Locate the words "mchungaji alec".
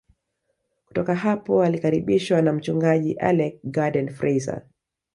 2.53-3.59